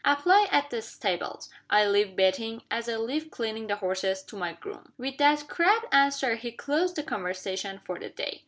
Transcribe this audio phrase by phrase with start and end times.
[0.03, 1.51] "Apply at the stables.
[1.69, 5.85] I leave betting, as I leave cleaning the horses, to my groom." With that crabbed
[5.91, 8.39] answer he closed the conversation for the day.